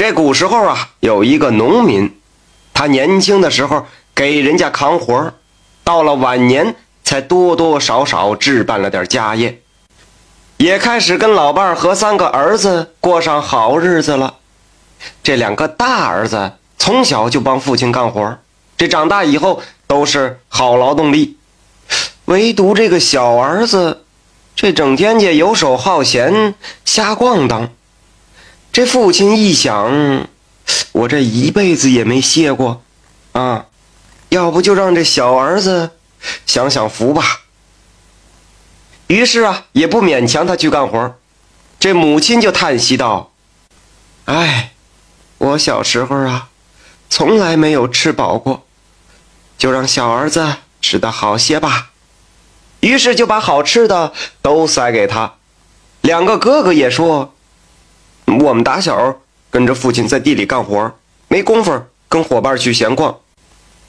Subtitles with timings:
[0.00, 2.18] 这古时候啊，有一个农民，
[2.72, 3.84] 他年轻的时候
[4.14, 5.34] 给人家扛活
[5.84, 9.60] 到了晚年才多多少少置办了点家业，
[10.56, 14.36] 也开始跟老伴和三个儿子过上好日子了。
[15.22, 18.38] 这两个大儿子从小就帮父亲干活，
[18.78, 21.36] 这长大以后都是好劳动力，
[22.24, 24.04] 唯独这个小儿子，
[24.56, 26.54] 这整天也游手好闲，
[26.86, 27.68] 瞎逛荡。
[28.72, 30.28] 这父亲一想，
[30.92, 32.82] 我这一辈子也没歇过，
[33.32, 33.66] 啊，
[34.28, 35.90] 要不就让这小儿子
[36.46, 37.40] 享享福吧。
[39.08, 41.16] 于是啊，也不勉强他去干活。
[41.80, 43.32] 这母亲就叹息道
[44.26, 44.72] ：“哎，
[45.38, 46.48] 我小时候啊，
[47.08, 48.64] 从来没有吃饱过，
[49.58, 51.90] 就让小儿子吃得好些吧。”
[52.78, 55.34] 于是就把好吃的都塞给他。
[56.02, 57.34] 两个哥哥也说。
[58.38, 59.18] 我们打小
[59.50, 60.92] 跟着父亲在地里干活，
[61.28, 63.18] 没工夫跟伙伴去闲逛，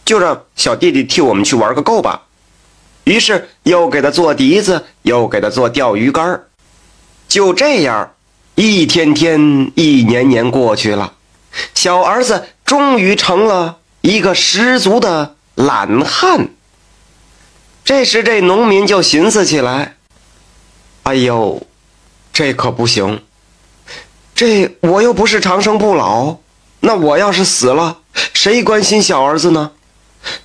[0.03, 2.23] 就让小弟弟替我们去玩个够吧。
[3.03, 6.44] 于是又给他做笛子，又给他做钓鱼竿
[7.28, 8.14] 就这样，
[8.56, 11.14] 一天天，一年年过去了，
[11.73, 16.50] 小儿子终于成了一个十足的懒汉。
[17.83, 19.95] 这时，这农民就寻思起来
[21.03, 21.66] ：“哎呦，
[22.31, 23.23] 这可不行。”
[24.42, 26.38] 这我又不是长生不老，
[26.80, 28.00] 那我要是死了，
[28.34, 29.73] 谁关心小儿子呢？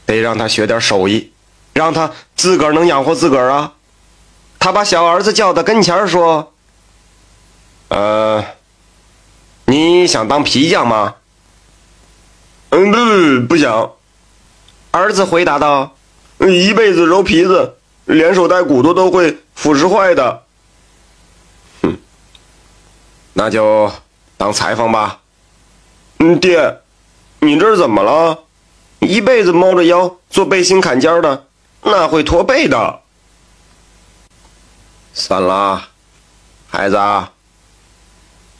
[0.04, 1.32] 得让他学点手艺，
[1.72, 3.72] 让他自个儿能养活自个儿啊！
[4.58, 6.52] 他把小儿子叫到跟前说
[7.88, 8.44] ：“呃，
[9.64, 11.14] 你想当皮匠吗
[12.68, 13.92] ？”“嗯，不，不想。”
[14.92, 15.96] 儿子回答道
[16.46, 20.42] ，“一辈子揉皮子，连手带骨头都会腐蚀坏的。”
[23.38, 23.92] 那就
[24.38, 25.20] 当裁缝吧。
[26.20, 26.78] 嗯，爹，
[27.40, 28.44] 你这是怎么了？
[29.00, 31.44] 一辈子猫着腰做背心坎肩的，
[31.82, 33.00] 那会驼背的。
[35.12, 35.88] 算了，
[36.66, 36.96] 孩子，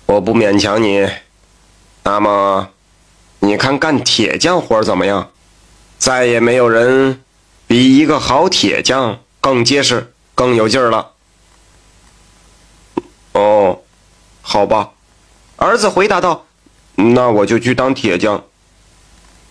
[0.05, 1.09] 我不勉强你。
[2.03, 2.69] 那么，
[3.39, 5.31] 你看干铁匠活怎么样？
[5.97, 7.25] 再也没有人
[7.67, 11.13] 比一个好铁匠更结实、更有劲儿了。
[13.33, 13.81] 哦。
[14.49, 14.91] 好吧，
[15.57, 16.47] 儿子回答道
[16.95, 18.45] ：“那我就去当铁匠。”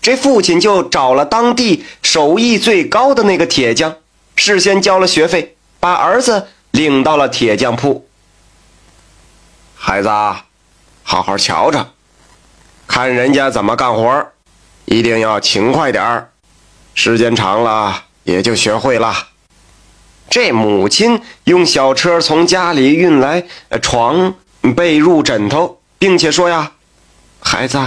[0.02, 3.98] 这父亲就找了当地手艺最高的那个铁匠，
[4.38, 8.08] 事先交了学费，把儿子领到了铁匠铺。
[9.76, 10.10] 孩子，
[11.04, 11.90] 好好瞧着，
[12.88, 14.28] 看人家怎么干活，
[14.86, 16.30] 一定要勤快点儿，
[16.94, 19.14] 时间长了也就学会了。
[20.30, 23.44] 这母亲用小车从家里运来
[23.82, 24.36] 床。
[24.74, 26.72] 被褥、枕头，并且说呀
[27.40, 27.80] ：“孩子，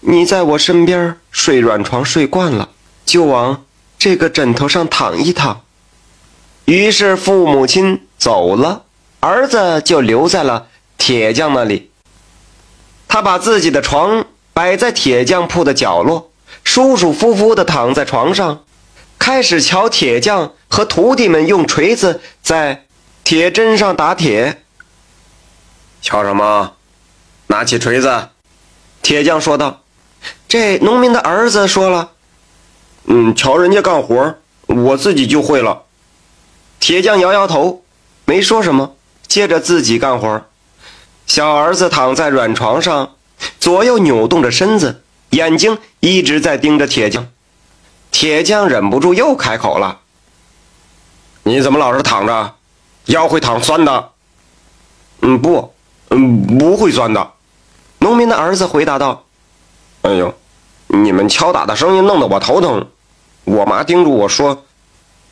[0.00, 2.70] 你在我身边睡软床睡惯了，
[3.04, 3.64] 就往
[3.98, 5.62] 这个枕头上躺一躺。”
[6.66, 8.84] 于是父母亲走了，
[9.20, 11.90] 儿子就留在了铁匠那里。
[13.06, 16.30] 他把自己的床摆在铁匠铺的角落，
[16.64, 18.64] 舒舒服服地躺在床上，
[19.18, 22.86] 开始瞧铁匠和徒弟们用锤子在
[23.22, 24.62] 铁砧上打铁。
[26.04, 26.74] 瞧什么？
[27.46, 28.28] 拿起锤子，
[29.00, 29.80] 铁匠说道。
[30.46, 32.10] 这农民的儿子说了
[33.08, 34.34] ：“嗯，瞧人家干活，
[34.66, 35.84] 我自己就会了。”
[36.78, 37.82] 铁匠摇摇头，
[38.26, 38.94] 没说什么，
[39.26, 40.44] 接着自己干活。
[41.26, 43.14] 小儿子躺在软床上，
[43.58, 47.26] 左右扭动着身子，眼睛一直在盯着铁匠。
[48.10, 50.00] 铁匠忍不住又开口了
[51.44, 52.56] ：“你怎么老是躺着？
[53.06, 54.10] 腰会躺酸的。
[55.22, 55.72] ”“嗯，不。”
[56.16, 57.32] 嗯，不会钻的。
[57.98, 59.24] 农民的儿子回答道
[60.02, 60.32] ：“哎呦，
[60.86, 62.86] 你们敲打的声音弄得我头疼。
[63.44, 64.64] 我妈叮嘱我说，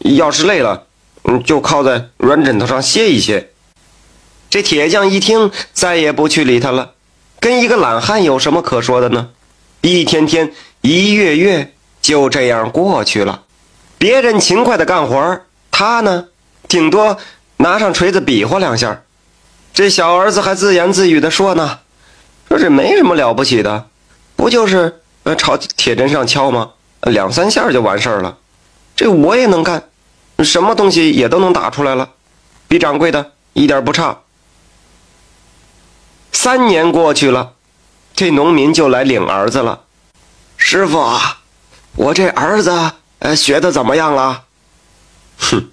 [0.00, 0.86] 要是累了，
[1.22, 3.50] 嗯，就靠在软枕头上歇一歇。”
[4.50, 6.92] 这铁匠一听，再也不去理他了。
[7.38, 9.30] 跟一个懒汉有什么可说的呢？
[9.82, 13.44] 一天天，一月月，就这样过去了。
[13.98, 15.40] 别人勤快的干活，
[15.70, 16.26] 他呢，
[16.66, 17.16] 顶多
[17.58, 19.02] 拿上锤子比划两下。
[19.72, 21.80] 这小儿子还自言自语地说呢
[22.48, 23.86] ：“说这没什么了不起的，
[24.36, 26.72] 不就是呃朝铁砧上敲吗？
[27.02, 28.36] 两三下就完事儿了。
[28.94, 29.88] 这我也能干，
[30.40, 32.10] 什么东西也都能打出来了，
[32.68, 34.18] 比掌柜的一点不差。”
[36.32, 37.52] 三年过去了，
[38.14, 39.84] 这农民就来领儿子了。
[40.56, 41.40] 师傅啊，
[41.96, 44.44] 我这儿子呃学的怎么样了？
[45.38, 45.70] 哼，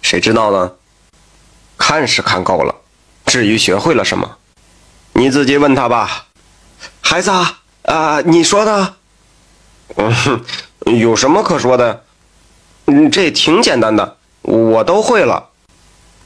[0.00, 0.72] 谁知道呢？
[1.78, 2.74] 看是看够了，
[3.24, 4.36] 至于学会了什么，
[5.14, 6.26] 你自己问他吧。
[7.00, 8.96] 孩子啊，啊，你说呢？
[9.96, 10.44] 嗯哼，
[10.98, 12.04] 有什么可说的？
[12.86, 15.48] 嗯，这挺简单的，我都会了。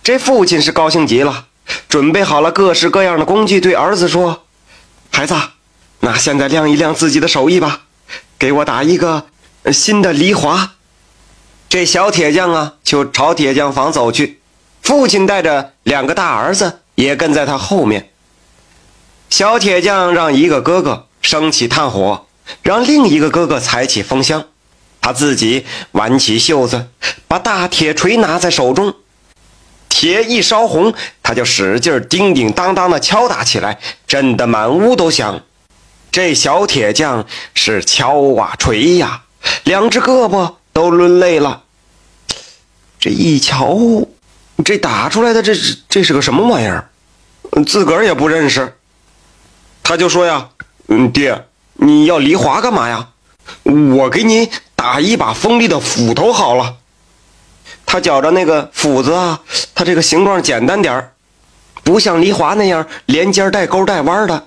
[0.03, 1.47] 这父亲是高兴极了，
[1.89, 4.45] 准备好了各式各样的工具，对儿子说
[5.13, 5.35] ：“孩子，
[6.01, 7.83] 那现在亮一亮自己的手艺吧，
[8.39, 9.27] 给我打一个
[9.73, 10.73] 新的梨花。”
[11.71, 14.42] 这小铁匠啊，就朝铁匠房走去，
[14.83, 18.11] 父亲带着两个大儿子也跟在他后面。
[19.31, 22.27] 小铁匠让一个哥哥升起炭火，
[22.63, 24.45] 让另一个哥哥踩起风箱，
[25.01, 26.89] 他自己挽起袖子，
[27.27, 28.95] 把大铁锤拿在手中。
[29.89, 30.93] 铁一烧红，
[31.23, 35.43] 他就使劲叮叮当当的敲打起来，震得满屋都响。
[36.11, 37.25] 这小铁匠
[37.55, 39.23] 是敲啊锤呀，
[39.65, 41.63] 两只胳膊都抡累了。
[42.99, 43.79] 这一瞧，
[44.65, 46.89] 这打出来的这是这是个什么玩意儿？
[47.67, 48.77] 自个儿也不认识。
[49.83, 50.49] 他就说呀
[50.89, 53.09] ：“嗯，爹，你要梨花干嘛呀？
[53.65, 56.77] 我给你打一把锋利的斧头好了。”
[57.85, 59.41] 他觉着那个斧子啊，
[59.75, 61.13] 它这个形状简单点儿，
[61.83, 64.47] 不像梨花那样连尖带钩带弯的。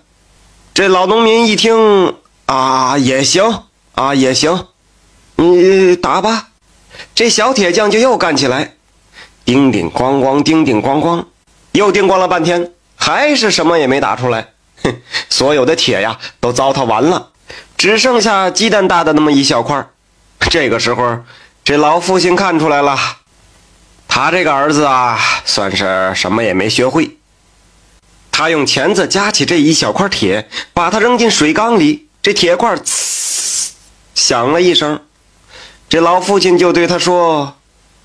[0.74, 2.16] 这老农民一听
[2.46, 3.63] 啊，也行
[3.94, 4.68] 啊，也行，
[5.36, 6.48] 你打吧。
[7.13, 8.75] 这小铁匠就又干起来，
[9.45, 11.24] 叮叮咣咣，叮叮咣咣，
[11.74, 14.47] 又叮咣了半天，还是什么也没打出来。
[14.83, 14.94] 哼，
[15.30, 17.30] 所有的铁呀都糟蹋完了，
[17.77, 19.88] 只剩下鸡蛋大的那么一小块。
[20.50, 21.19] 这个时候，
[21.63, 22.97] 这老父亲看出来了。
[24.07, 27.18] 他这个儿子啊，算是什么也没学会。
[28.31, 33.71] 他用钳子夹起这一小块铁，把它扔进水缸里，这铁块呲
[34.13, 35.01] 响了一声。
[35.88, 37.56] 这老父亲就对他说：“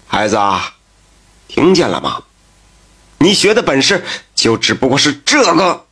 [0.07, 0.75] 孩子啊，
[1.51, 2.23] 听见了吗？
[3.19, 4.05] 你学的本事
[4.35, 5.85] 就只不过是这个。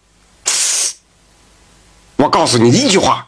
[2.16, 3.26] 我告诉你一句话，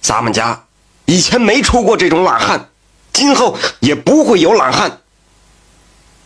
[0.00, 0.64] 咱们家
[1.04, 2.70] 以前没出过这种懒汉，
[3.12, 5.00] 今后也不会有懒汉。”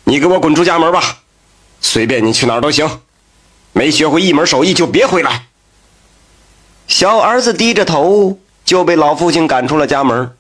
[0.05, 1.19] 你给我滚出家门吧，
[1.81, 3.01] 随便你去哪儿都行。
[3.73, 5.47] 没学会一门手艺就别回来。
[6.87, 10.35] 小儿子低着头就被老父亲赶出了家门，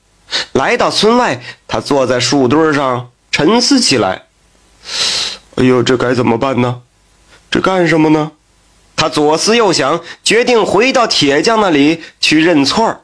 [0.53, 4.28] 来到村外，他坐在树墩上沉思起来。
[5.59, 6.83] 哎呦，这该怎么办呢？
[7.51, 8.31] 这干什么呢？
[8.95, 13.03] 他左思右想，决定回到铁匠那里去认错。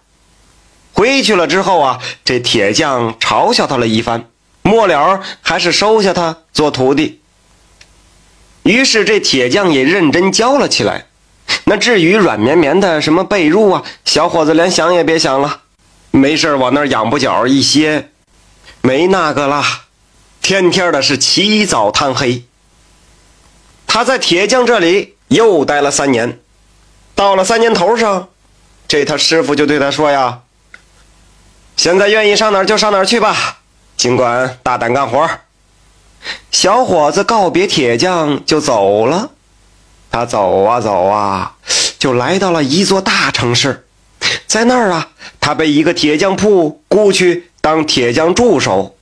[0.92, 4.26] 回去了之后啊，这铁匠嘲笑他了一番。
[4.62, 7.20] 末了，还是收下他做徒弟。
[8.62, 11.06] 于是这铁匠也认真教了起来。
[11.64, 15.62] 那至于软绵绵的什么被褥啊，小伙子连想也别想了。
[16.12, 18.10] 没事往那儿仰不脚一歇，
[18.80, 19.64] 没那个了。
[20.44, 22.44] 天天的是起早贪黑。
[23.86, 26.38] 他在铁匠这里又待了三年，
[27.14, 28.28] 到了三年头上，
[28.86, 30.40] 这他师傅就对他说呀
[31.78, 33.60] ：“现在愿意上哪儿就上哪儿去吧。”
[33.96, 35.26] 尽管大胆干活
[36.50, 39.30] 小伙子告别铁匠就走了。
[40.10, 41.54] 他走啊走啊，
[41.98, 43.86] 就来到了一座大城市。
[44.46, 45.08] 在那儿啊，
[45.40, 48.93] 他被一个铁匠铺雇去当铁匠助手。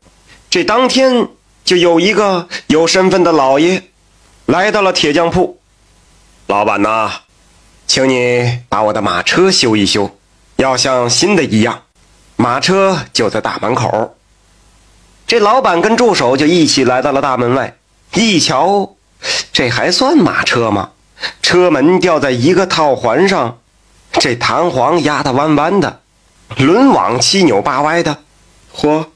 [0.53, 1.29] 这当天
[1.65, 3.85] 就有一个有身份的老爷
[4.45, 5.59] 来到了铁匠铺。
[6.47, 7.11] 老板呐，
[7.87, 10.15] 请你把我的马车修一修，
[10.57, 11.85] 要像新的一样。
[12.37, 14.15] 马车就在大门口。
[15.27, 17.75] 这老板跟助手就一起来到了大门外，
[18.13, 18.95] 一瞧，
[19.55, 20.91] 这还算马车吗？
[21.41, 23.59] 车门吊在一个套环上，
[24.13, 26.01] 这弹簧压得弯弯的，
[26.59, 28.19] 轮网七扭八歪的。
[28.77, 29.07] 嚯，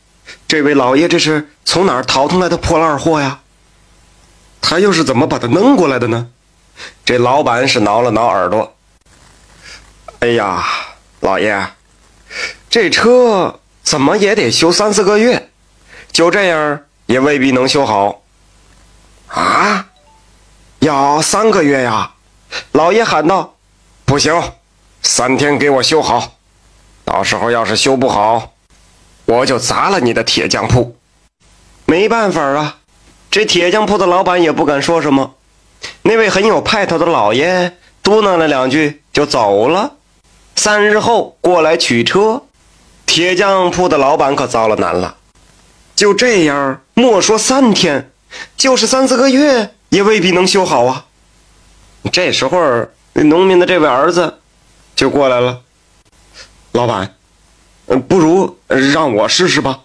[0.48, 3.40] 这位老爷这是从哪儿淘腾来的破烂货呀？
[4.60, 6.28] 他又是怎么把它弄过来的呢？
[7.04, 8.74] 这老板是挠了挠耳朵。
[10.20, 10.64] 哎呀，
[11.20, 11.68] 老爷，
[12.68, 15.50] 这车怎么也得修三四个月。
[16.10, 18.22] 就这样也未必能修好，
[19.28, 19.86] 啊！
[20.78, 22.12] 要三个月呀！
[22.72, 23.54] 老爷喊道
[24.06, 24.52] ：“不行，
[25.02, 26.36] 三天给我修好。
[27.04, 28.54] 到时候要是修不好，
[29.26, 30.96] 我就砸了你的铁匠铺。”
[31.84, 32.78] 没办法啊，
[33.30, 35.34] 这铁匠铺的老板也不敢说什么。
[36.02, 39.92] 那位很有派头的老爷嘟囔了两句就走了。
[40.56, 42.42] 三日后过来取车，
[43.04, 45.16] 铁匠铺的老板可遭了难了。
[45.94, 48.10] 就这样，莫说三天，
[48.56, 51.06] 就是三四个月也未必能修好啊。
[52.12, 54.38] 这时候，农民的这位儿子
[54.94, 55.60] 就过来了。
[56.72, 57.15] 老板，
[57.86, 59.80] 嗯不如让我试试吧。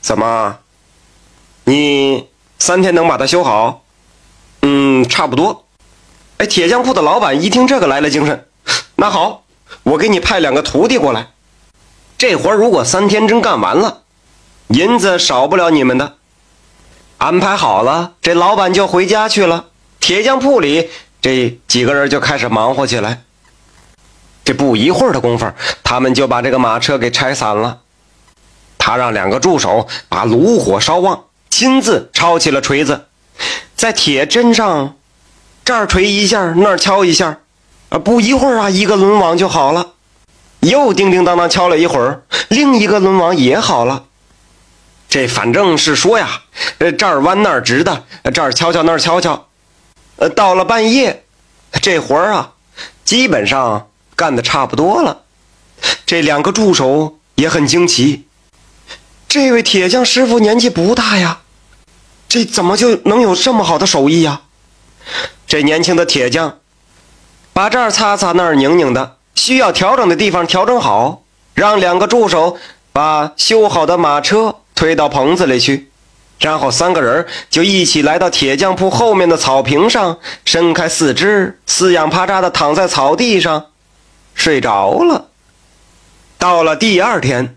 [0.00, 0.58] 怎么？
[1.64, 2.28] 你
[2.58, 3.82] 三天能把它修好？
[4.62, 5.64] 嗯，差不多。
[6.38, 8.46] 哎，铁匠铺的老板一听这个来了精神，
[8.96, 9.44] 那好，
[9.82, 11.28] 我给你派两个徒弟过来。
[12.18, 14.02] 这活如果三天真干完了，
[14.68, 16.16] 银子少不了你们的。
[17.18, 19.66] 安排好了，这老板就回家去了。
[19.98, 20.88] 铁匠铺里
[21.20, 23.22] 这几个人就开始忙活起来。
[24.46, 27.80] 这不一会儿的功夫，他们就把这个马车给拆散了。
[28.78, 33.06] 他让两个助手把炉火烧旺，亲自抄起了锤子，
[33.74, 34.94] 在铁砧上
[35.64, 37.40] 这儿锤一下，那儿敲一下，
[37.88, 39.94] 啊，不一会儿啊，一个轮网就好了。
[40.60, 44.04] 又叮叮当当敲了一会儿，另一个轮网也好了。
[45.08, 46.42] 这反正是说呀，
[46.78, 49.48] 这儿弯那儿直的，这儿敲敲那儿敲敲。
[50.18, 51.24] 呃，到了半夜，
[51.82, 52.52] 这活儿啊，
[53.04, 55.22] 基本上干的差不多了。
[56.06, 58.24] 这两个助手也很惊奇，
[59.28, 61.42] 这位铁匠师傅年纪不大呀，
[62.28, 64.40] 这怎么就能有这么好的手艺呀？
[65.46, 66.58] 这年轻的铁匠，
[67.52, 69.16] 把这儿擦擦那儿拧拧的。
[69.34, 72.56] 需要调整的地方调整好，让两个助手
[72.92, 75.90] 把修好的马车推到棚子里去，
[76.40, 83.66] 然后三个人就一起来到铁匠铺后面的草坪上，伸开四肢，四仰八叉的躺在草地上，
[84.36, 85.26] 睡着了。
[86.38, 87.56] 到了第二天，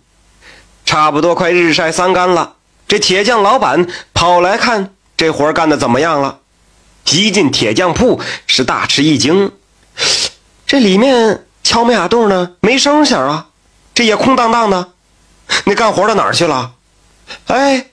[0.83, 2.55] 差不多快日晒三竿了，
[2.88, 6.39] 这铁匠老板跑来看这活干的怎么样了。
[7.12, 9.51] 一进铁匠铺，是大吃一惊，
[10.65, 11.45] 这里面。
[11.62, 13.50] 敲没打洞呢，没声响啊，
[13.93, 14.89] 这也空荡荡的。
[15.65, 16.71] 那干活的哪儿去了？
[17.45, 17.91] 哎，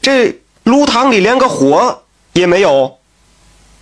[0.00, 2.04] 这炉膛里连个火
[2.34, 2.98] 也没有。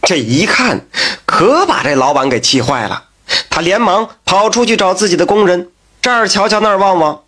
[0.00, 0.86] 这一看，
[1.26, 3.04] 可把这老板给气坏了。
[3.50, 5.70] 他连忙跑出去找自己的工人，
[6.02, 7.22] 这儿瞧瞧那儿望望。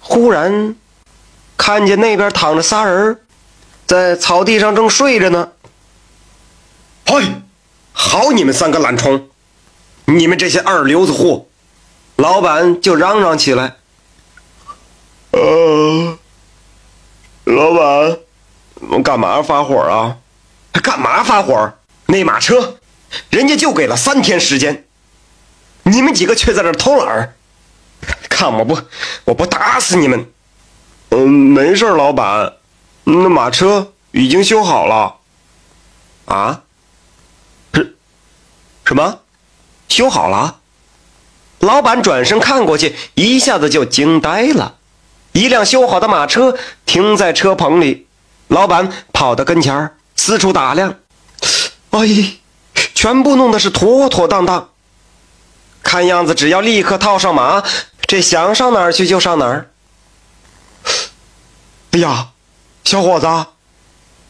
[0.00, 0.76] 忽然
[1.56, 3.20] 看见那边躺着仨人，
[3.86, 5.52] 在草地上正睡着呢。
[7.06, 7.24] 嘿，
[7.92, 9.28] 好你们三个懒虫！
[10.06, 11.46] 你们这些二流子货，
[12.16, 13.76] 老板就嚷嚷起来
[15.32, 16.18] ：“呃，
[17.44, 18.18] 老板，
[18.90, 20.18] 我干嘛发火啊？
[20.82, 21.72] 干嘛发火？
[22.06, 22.78] 那马车，
[23.30, 24.85] 人家就给了三天时间，
[25.88, 27.34] 你们几个却在这偷懒儿，
[28.28, 28.76] 看我不，
[29.24, 30.26] 我不打死你们！
[31.10, 32.54] 嗯，没事，老板，
[33.04, 35.14] 那马车已经修好了。
[36.24, 36.62] 啊？
[37.72, 37.96] 是？
[38.84, 39.20] 什么？”
[39.88, 40.56] 修好了，
[41.60, 44.74] 老板转身看过去，一下子就惊呆了。
[45.30, 48.08] 一辆修好的马车停在车棚里，
[48.48, 50.96] 老板跑到跟前四处打量，
[51.90, 52.38] 哎，
[52.92, 54.70] 全部弄得是妥妥当当。
[55.86, 57.62] 看样子，只要立刻套上马，
[58.08, 59.70] 这想上哪儿去就上哪儿。
[61.92, 62.30] 哎呀，
[62.82, 63.26] 小伙子，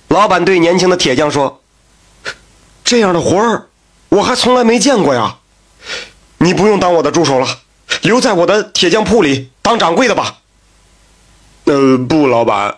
[0.09, 1.63] 老板对年轻的铁匠说
[2.85, 3.69] ：“这样的活儿，
[4.11, 5.39] 我还从来没见过呀。”
[6.37, 7.49] 你不用当我的助手了，
[8.03, 10.37] 留在我的铁匠铺里当掌柜的吧。
[11.65, 12.77] 呃，不，老板，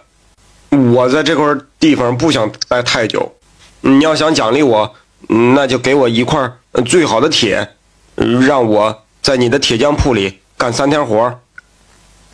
[0.71, 1.45] 我在这块
[1.81, 3.35] 地方不想待太久。
[3.81, 4.95] 你要想奖励我，
[5.27, 6.49] 那就给我一块
[6.87, 7.75] 最好的铁，
[8.19, 11.41] 让我在你的铁匠铺里干三天活。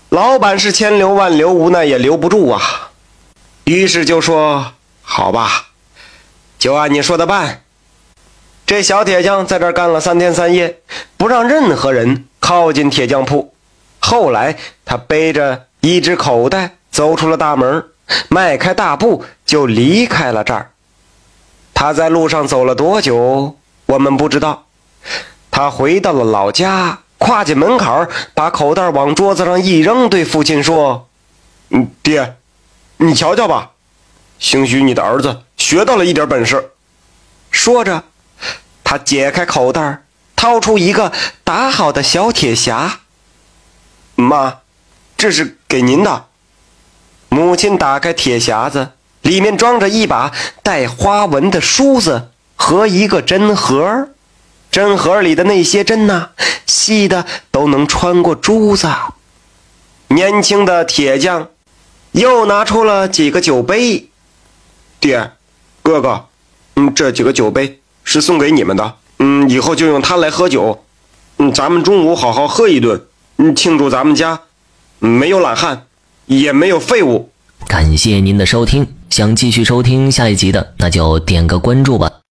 [0.08, 2.90] 老板是千留万留，无奈也留不住啊。
[3.64, 4.72] 于是就说
[5.02, 5.66] ：“好吧，
[6.58, 7.62] 就按你说的办。”
[8.66, 10.78] 这小铁匠在这干了三天三夜，
[11.16, 13.54] 不让任何人靠近铁匠铺。
[13.98, 17.84] 后来，他背着一只口袋走出了大门，
[18.28, 20.70] 迈开大步就离开了这儿。
[21.74, 24.63] 他在路上走了多久，我们不知道。
[25.56, 31.08] 他回到了老家，跨进门槛把口袋往桌子上一扔，对父亲说：“，
[32.02, 32.34] 爹，
[32.96, 33.70] 你瞧瞧吧，
[34.40, 36.72] 兴许你的儿子学到了一点本事。”
[37.52, 38.02] 说着。
[38.82, 40.02] 他解开口袋，
[40.34, 41.12] 掏出一个
[41.44, 42.90] 打好的小铁匣。
[44.16, 44.56] 妈，
[45.16, 46.24] 这是给您的。
[47.28, 48.90] 母亲打开铁匣子，
[49.22, 50.32] 里面装着一把
[50.64, 54.08] 带花纹的梳子和一个针盒。
[54.74, 56.30] 针盒里的那些针呐，
[56.66, 58.88] 细的都能穿过珠子。
[60.08, 61.46] 年轻的铁匠
[62.10, 64.08] 又拿出了几个酒杯。
[64.98, 65.30] 爹，
[65.80, 66.26] 哥哥，
[66.74, 67.78] 嗯，这几个酒杯。
[68.02, 70.84] 是送给你们的，嗯，以后就用它来喝酒，
[71.38, 73.00] 嗯，咱们中午好好喝一顿，
[73.36, 74.40] 嗯，庆祝咱们家
[74.98, 75.86] 没有懒汉，
[76.26, 77.30] 也没有废物。
[77.68, 82.10] 感谢您的收听，想继续收听下一集的，那就点个关注吧。